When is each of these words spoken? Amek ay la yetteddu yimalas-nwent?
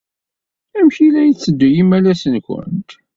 Amek 0.77 0.97
ay 1.03 1.09
la 1.13 1.21
yetteddu 1.29 1.67
yimalas-nwent? 1.71 2.89